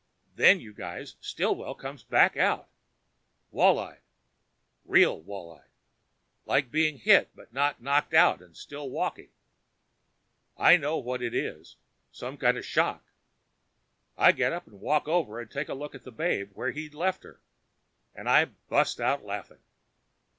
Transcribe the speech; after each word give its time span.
Then, 0.33 0.59
you 0.59 0.73
guys, 0.73 1.15
Stillwell 1.21 1.75
comes 1.75 2.03
back 2.03 2.35
out 2.35 2.67
wall 3.51 3.77
eyed 3.77 4.01
real 4.83 5.21
wall 5.21 5.53
eyed 5.57 5.69
like 6.47 6.71
being 6.71 6.97
hit 6.97 7.29
but 7.35 7.53
not 7.53 7.83
knocked 7.83 8.15
out 8.15 8.41
and 8.41 8.57
still 8.57 8.89
walking. 8.89 9.29
I 10.57 10.75
know 10.75 10.97
what 10.97 11.21
it 11.21 11.35
is 11.35 11.75
some 12.11 12.35
kind 12.37 12.57
of 12.57 12.65
shock. 12.65 13.05
I 14.17 14.31
get 14.31 14.53
up 14.53 14.65
and 14.65 14.81
walk 14.81 15.07
over 15.07 15.39
and 15.39 15.51
take 15.51 15.69
a 15.69 15.75
look 15.75 15.93
at 15.93 16.03
the 16.03 16.11
babe 16.11 16.49
where 16.55 16.71
he'd 16.71 16.95
left 16.95 17.21
her 17.21 17.39
and 18.15 18.27
I 18.27 18.45
bust 18.69 18.99
out 18.99 19.23
laughing. 19.23 19.61